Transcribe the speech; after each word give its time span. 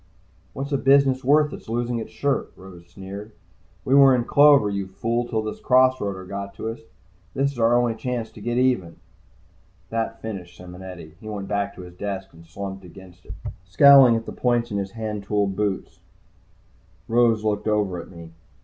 "What's 0.53 0.71
a 0.71 0.79
business 0.79 1.23
worth 1.23 1.51
that's 1.51 1.69
losing 1.69 1.99
its 1.99 2.09
shirt?" 2.11 2.51
Rose 2.55 2.87
sneered. 2.87 3.33
"We 3.85 3.93
were 3.93 4.15
in 4.15 4.23
clover, 4.25 4.67
you 4.67 4.87
fool, 4.87 5.27
till 5.27 5.43
this 5.43 5.59
cross 5.59 5.99
roader 5.99 6.27
got 6.27 6.55
to 6.55 6.69
us. 6.69 6.79
This 7.35 7.51
is 7.51 7.59
our 7.59 7.75
only 7.75 7.93
chance 7.93 8.31
to 8.31 8.41
get 8.41 8.57
even." 8.57 8.95
That 9.91 10.19
finished 10.19 10.57
Simonetti. 10.57 11.17
He 11.19 11.29
went 11.29 11.47
back 11.49 11.75
to 11.75 11.81
his 11.83 11.93
desk 11.93 12.33
and 12.33 12.47
slumped 12.47 12.83
against 12.83 13.27
it, 13.27 13.35
scowling 13.63 14.15
at 14.15 14.25
the 14.25 14.31
points 14.31 14.71
of 14.71 14.79
his 14.79 14.89
handtooled 14.93 15.55
boots. 15.55 15.99
Rose 17.07 17.43
looked 17.43 17.67
over 17.67 18.01
at 18.01 18.09
me. 18.09 18.31